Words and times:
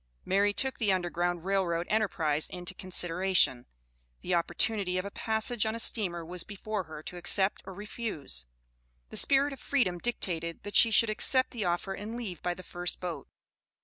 Mary 0.25 0.51
took 0.51 0.79
the 0.79 0.91
Underground 0.91 1.45
Rail 1.45 1.63
Road 1.63 1.85
enterprise 1.87 2.47
into 2.49 2.73
consideration. 2.73 3.67
The 4.21 4.33
opportunity 4.33 4.97
of 4.97 5.05
a 5.05 5.11
passage 5.11 5.63
on 5.63 5.75
a 5.75 5.79
steamer 5.79 6.25
was 6.25 6.43
before 6.43 6.85
her 6.85 7.03
to 7.03 7.17
accept 7.17 7.61
or 7.67 7.75
refuse. 7.75 8.47
The 9.09 9.17
spirit 9.17 9.53
of 9.53 9.59
freedom 9.59 9.99
dictated 9.99 10.63
that 10.63 10.75
she 10.75 10.89
should 10.89 11.11
accept 11.11 11.51
the 11.51 11.65
offer 11.65 11.93
and 11.93 12.17
leave 12.17 12.41
by 12.41 12.55
the 12.55 12.63
first 12.63 12.99
boat. 12.99 13.27